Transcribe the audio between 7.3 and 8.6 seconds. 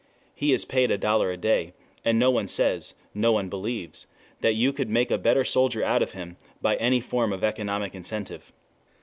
of economic incentive.